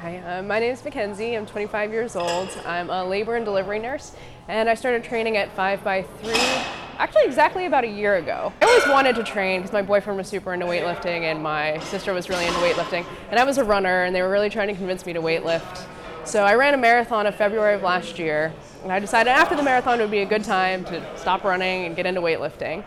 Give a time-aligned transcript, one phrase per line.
[0.00, 1.34] Hi, uh, my name is Mackenzie.
[1.34, 2.50] I'm 25 years old.
[2.64, 4.12] I'm a labor and delivery nurse,
[4.46, 6.34] and I started training at 5 by 3
[6.98, 8.52] actually exactly about a year ago.
[8.62, 12.12] I always wanted to train because my boyfriend was super into weightlifting and my sister
[12.12, 14.74] was really into weightlifting, and I was a runner, and they were really trying to
[14.74, 15.84] convince me to weightlift.
[16.24, 18.52] So I ran a marathon in February of last year,
[18.84, 21.96] and I decided after the marathon would be a good time to stop running and
[21.96, 22.84] get into weightlifting.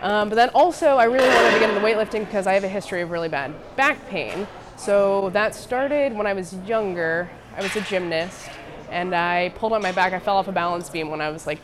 [0.00, 2.68] Um, but then also, I really wanted to get into weightlifting because I have a
[2.68, 4.46] history of really bad back pain.
[4.76, 7.30] So that started when I was younger.
[7.56, 8.50] I was a gymnast
[8.90, 10.12] and I pulled on my back.
[10.12, 11.58] I fell off a balance beam when I was like,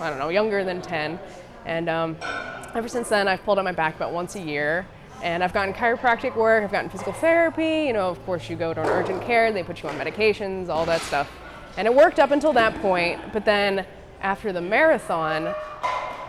[0.00, 1.18] I don't know, younger than 10.
[1.64, 2.16] And um,
[2.74, 4.86] ever since then, I've pulled on my back about once a year.
[5.22, 7.86] And I've gotten chiropractic work, I've gotten physical therapy.
[7.86, 10.68] You know, of course, you go to an urgent care, they put you on medications,
[10.68, 11.30] all that stuff.
[11.76, 13.20] And it worked up until that point.
[13.32, 13.86] But then
[14.20, 15.54] after the marathon,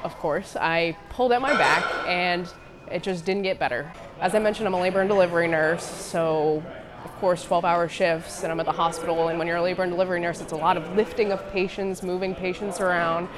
[0.04, 2.52] of course, I pulled out my back and
[2.92, 3.92] it just didn't get better.
[4.22, 6.62] As I mentioned, I'm a labor and delivery nurse, so
[7.06, 9.84] of course 12 hour shifts and I'm at the hospital and when you're a labor
[9.84, 13.30] and delivery nurse it's a lot of lifting of patients, moving patients around.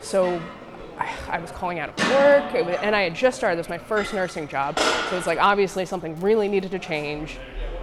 [0.00, 0.40] So
[1.28, 3.78] I, was calling out of work was, and I had just started, this was my
[3.78, 4.78] first nursing job.
[5.10, 7.36] So it's like obviously something really needed to change.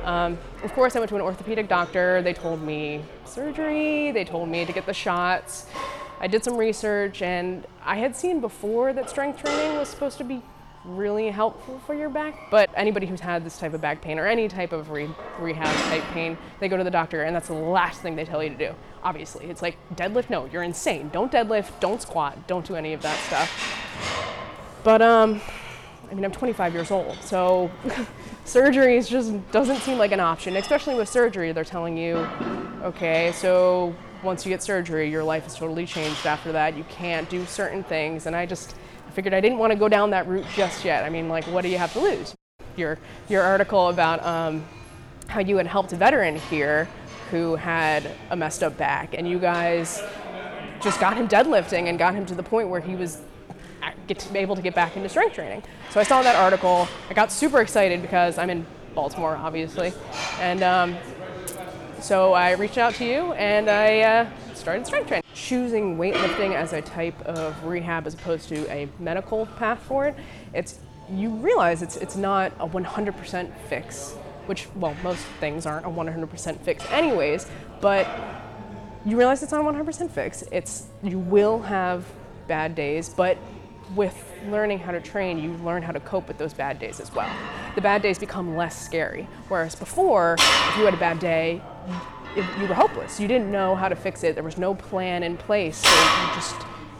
[0.06, 4.48] Um, of course I went to an orthopedic doctor, they told me surgery, they told
[4.48, 5.68] me to get the shots.
[6.22, 10.24] I did some research and I had seen before that strength training was supposed to
[10.24, 10.42] be
[10.86, 12.50] really helpful for your back.
[12.52, 15.76] But anybody who's had this type of back pain or any type of re- rehab
[15.90, 18.50] type pain, they go to the doctor and that's the last thing they tell you
[18.50, 18.76] to do.
[19.04, 20.30] Obviously, it's like deadlift.
[20.30, 21.10] No, you're insane.
[21.10, 21.80] Don't deadlift.
[21.80, 22.48] Don't squat.
[22.48, 24.82] Don't do any of that stuff.
[24.84, 25.42] But um,
[26.10, 27.72] I mean, I'm 25 years old, so
[28.46, 30.56] surgery just doesn't seem like an option.
[30.56, 32.18] Especially with surgery, they're telling you,
[32.84, 33.96] okay, so
[34.26, 36.76] once you get surgery, your life is totally changed after that.
[36.76, 38.76] You can't do certain things, and I just
[39.14, 41.06] figured I didn't want to go down that route just yet.
[41.06, 42.36] I mean, like, what do you have to lose?
[42.76, 42.98] Your,
[43.30, 44.66] your article about um,
[45.28, 46.90] how you had helped a veteran here
[47.32, 50.04] who had a messed up back, and you guys
[50.82, 53.22] just got him deadlifting and got him to the point where he was
[54.08, 55.64] to able to get back into strength training.
[55.92, 56.88] So I saw that article.
[57.10, 59.94] I got super excited because I'm in Baltimore, obviously,
[60.40, 60.96] and um,
[62.06, 65.24] so I reached out to you and I uh, started strength training.
[65.34, 70.16] Choosing weightlifting as a type of rehab as opposed to a medical path for it,
[70.54, 70.78] it's
[71.10, 74.14] you realize it's it's not a 100% fix,
[74.46, 77.48] which well most things aren't a 100% fix anyways,
[77.82, 78.08] but
[79.04, 80.44] you realize it's not a 100% fix.
[80.52, 82.06] It's you will have
[82.48, 83.36] bad days, but
[83.94, 87.14] with learning how to train, you learn how to cope with those bad days as
[87.14, 87.30] well.
[87.76, 89.28] The bad days become less scary.
[89.48, 91.62] Whereas before, if you had a bad day,
[92.36, 93.20] you were hopeless.
[93.20, 94.36] You didn't know how to fix it.
[94.36, 95.78] There was no plan in place.
[95.78, 96.56] So you just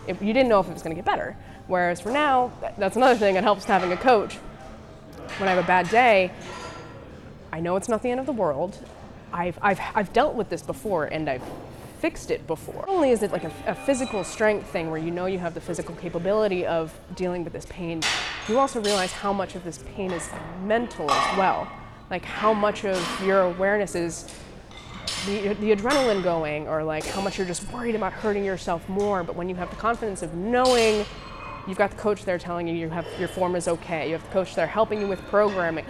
[0.08, 1.36] it, you didn't know if it was going to get better.
[1.68, 4.36] Whereas for now, that's another thing that helps having a coach.
[5.38, 6.32] When I have a bad day,
[7.52, 8.78] I know it's not the end of the world.
[9.34, 11.44] I've, I've, I've dealt with this before and I've
[12.00, 12.76] fixed it before.
[12.76, 15.54] Not only is it like a, a, physical strength thing where you know you have
[15.54, 18.02] the physical capability of dealing with this pain,
[18.48, 20.30] you also realize how much of this pain is
[20.64, 21.68] mental as well.
[22.10, 24.34] Like how much of your awareness is
[25.26, 29.24] the, the adrenaline going or like how much you're just worried about hurting yourself more.
[29.24, 31.06] But when you have the confidence of knowing
[31.68, 34.24] you've got the coach there telling you you have your form is okay, you have
[34.24, 35.86] the coach there helping you with programming.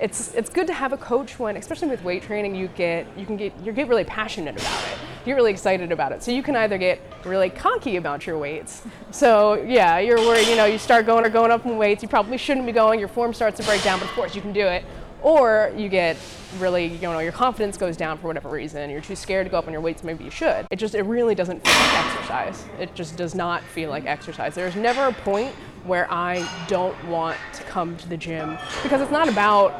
[0.00, 3.24] It's it's good to have a coach when, especially with weight training, you get you
[3.24, 4.95] can get you get really passionate about it.
[5.26, 6.22] You get really excited about it.
[6.22, 8.82] So you can either get really cocky about your weights.
[9.10, 10.46] So yeah, you're worried.
[10.46, 12.00] You know, you start going or going up in weights.
[12.00, 13.00] You probably shouldn't be going.
[13.00, 14.84] Your form starts to break down, but of course you can do it
[15.24, 16.16] or you get
[16.60, 18.88] really, you know, your confidence goes down for whatever reason.
[18.88, 20.04] You're too scared to go up on your weights.
[20.04, 20.68] Maybe you should.
[20.70, 22.64] It just, it really doesn't feel like exercise.
[22.78, 24.54] It just does not feel like exercise.
[24.54, 29.10] There's never a point where I don't want to come to the gym because it's
[29.10, 29.74] not about,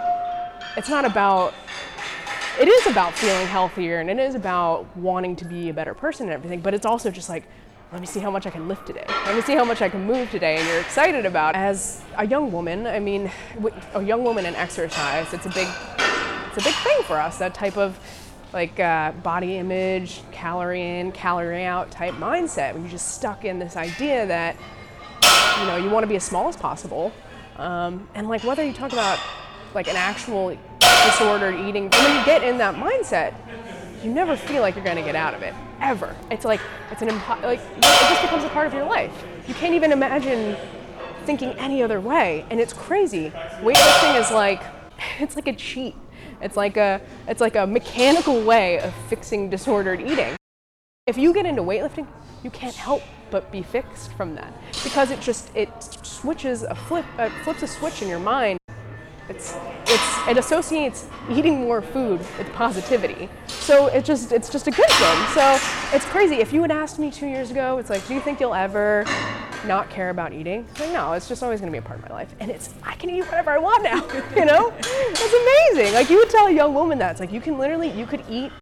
[0.76, 1.54] it's not about
[2.58, 6.26] it is about feeling healthier and it is about wanting to be a better person
[6.26, 7.44] and everything, but it's also just like
[7.92, 9.04] let me see how much I can lift today.
[9.08, 10.56] Let me see how much I can move today.
[10.56, 11.54] And you're excited about.
[11.54, 13.30] As a young woman, I mean,
[13.94, 15.68] a young woman in exercise, it's a big,
[16.48, 17.38] it's a big thing for us.
[17.38, 17.98] That type of
[18.52, 22.72] like uh, body image, calorie in, calorie out type mindset.
[22.72, 24.56] When you're just stuck in this idea that
[25.60, 27.12] you know you want to be as small as possible,
[27.56, 29.20] um, and like whether you talk about
[29.74, 30.56] like an actual
[31.04, 33.34] disordered eating, when you get in that mindset,
[34.02, 36.14] you never feel like you're going to get out of it ever.
[36.30, 36.60] It's like
[36.90, 39.24] it's an impo- like it just becomes a part of your life.
[39.48, 40.56] You can't even imagine
[41.24, 43.30] thinking any other way, and it's crazy.
[43.60, 44.62] Weightlifting is like
[45.18, 45.94] it's like a cheat.
[46.40, 50.36] It's like a it's like a mechanical way of fixing disordered eating.
[51.06, 52.06] If you get into weightlifting,
[52.42, 54.52] you can't help but be fixed from that
[54.84, 58.58] because it just it switches a flip uh, flips a switch in your mind.
[59.28, 59.54] It's
[59.86, 63.28] it's it associates eating more food with positivity.
[63.46, 65.26] So it just it's just a good thing.
[65.34, 65.58] So
[65.92, 66.36] it's crazy.
[66.36, 69.04] If you had asked me two years ago, it's like, do you think you'll ever
[69.66, 70.66] not care about eating?
[70.78, 72.72] Like, no, it's just always going to be a part of my life, and it's
[72.84, 74.06] I can eat whatever I want now.
[74.36, 75.94] You know, it's amazing.
[75.94, 78.22] Like you would tell a young woman that it's like you can literally you could
[78.28, 78.52] eat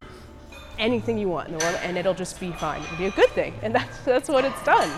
[0.79, 2.83] anything you want in the world and it'll just be fine.
[2.83, 3.55] It'll be a good thing.
[3.63, 4.89] And that's that's what it's done.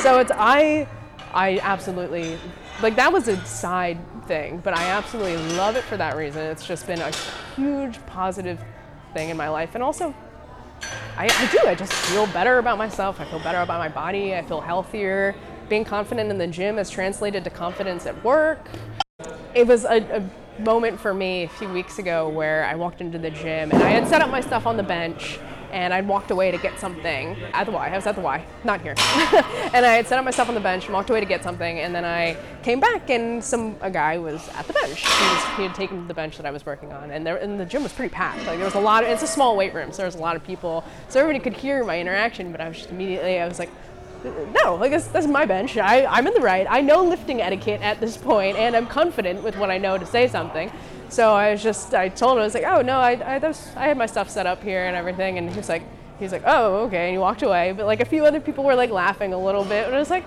[0.00, 0.88] So it's I
[1.32, 2.38] I absolutely
[2.82, 6.42] like that was a side thing, but I absolutely love it for that reason.
[6.42, 7.10] It's just been a
[7.54, 8.62] huge positive
[9.14, 10.14] thing in my life and also
[11.16, 11.66] I, I do.
[11.66, 13.20] I just feel better about myself.
[13.20, 14.34] I feel better about my body.
[14.34, 15.34] I feel healthier.
[15.68, 18.68] Being confident in the gym has translated to confidence at work.
[19.54, 23.18] It was a, a moment for me a few weeks ago where I walked into
[23.18, 25.38] the gym and I had set up my stuff on the bench
[25.72, 27.88] and I'd walked away to get something at the Y.
[27.88, 28.94] I was at the Y, not here.
[28.98, 31.80] and I had set up myself on the bench and walked away to get something,
[31.80, 35.00] and then I came back and some a guy was at the bench.
[35.00, 37.58] He, was, he had taken the bench that I was working on, and there and
[37.58, 38.46] the gym was pretty packed.
[38.46, 39.04] Like there was a lot.
[39.04, 41.42] Of, it's a small weight room, so there was a lot of people, so everybody
[41.42, 42.52] could hear my interaction.
[42.52, 43.70] But I was just immediately, I was like.
[44.64, 45.76] No, like is my bench.
[45.76, 46.66] I, I'm in the right.
[46.68, 50.06] I know lifting etiquette at this point, and I'm confident with what I know to
[50.06, 50.70] say something.
[51.08, 53.70] So I was just, I told him, I was like, oh no, I, I, was,
[53.76, 55.38] I had my stuff set up here and everything.
[55.38, 55.82] And he was like,
[56.18, 57.06] he's like, oh, okay.
[57.06, 57.72] And he walked away.
[57.72, 59.86] But like a few other people were like laughing a little bit.
[59.86, 60.24] And I was like,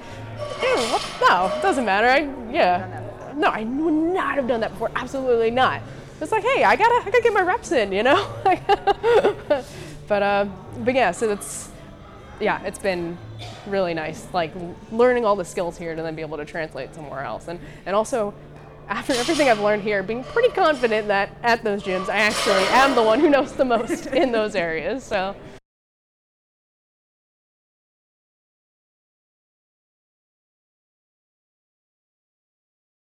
[0.61, 2.07] no, it doesn't matter.
[2.07, 3.33] I, yeah.
[3.35, 4.91] No, I would not have done that before.
[4.95, 5.81] Absolutely not.
[6.21, 8.27] It's like, hey, I gotta, I gotta get my reps in, you know?
[10.07, 10.45] but, uh,
[10.79, 11.69] but yeah, so it's,
[12.39, 13.17] yeah, it's been
[13.67, 14.53] really nice, like
[14.91, 17.47] learning all the skills here to then be able to translate somewhere else.
[17.47, 18.33] And, and also,
[18.87, 22.95] after everything I've learned here, being pretty confident that at those gyms, I actually am
[22.95, 25.03] the one who knows the most in those areas.
[25.03, 25.35] So